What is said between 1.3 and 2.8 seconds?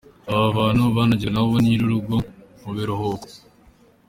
na ba nyir’urugo mu